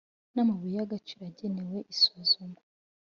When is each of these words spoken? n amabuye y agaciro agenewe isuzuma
n 0.33 0.37
amabuye 0.43 0.75
y 0.79 0.83
agaciro 0.85 1.21
agenewe 1.31 1.79
isuzuma 1.93 2.59